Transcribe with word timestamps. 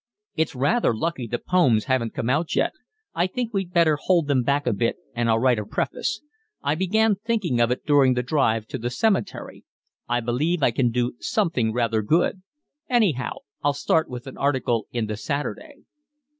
"It's 0.35 0.55
rather 0.55 0.95
lucky 0.95 1.27
the 1.27 1.37
poems 1.37 1.83
haven't 1.83 2.15
come 2.15 2.27
out 2.27 2.55
yet. 2.55 2.71
I 3.13 3.27
think 3.27 3.53
we'd 3.53 3.71
better 3.71 3.97
hold 4.01 4.25
them 4.25 4.41
back 4.41 4.65
a 4.65 4.73
bit 4.73 4.95
and 5.13 5.29
I'll 5.29 5.37
write 5.37 5.59
a 5.59 5.63
preface. 5.67 6.21
I 6.63 6.73
began 6.73 7.17
thinking 7.23 7.61
of 7.61 7.69
it 7.69 7.85
during 7.85 8.15
the 8.15 8.23
drive 8.23 8.65
to 8.69 8.79
the 8.79 8.89
cemetery. 8.89 9.63
I 10.09 10.19
believe 10.19 10.63
I 10.63 10.71
can 10.71 10.89
do 10.89 11.13
something 11.19 11.71
rather 11.71 12.01
good. 12.01 12.41
Anyhow 12.89 13.33
I'll 13.63 13.73
start 13.73 14.09
with 14.09 14.25
an 14.25 14.39
article 14.39 14.87
in 14.91 15.05
The 15.05 15.17
Saturday." 15.17 15.85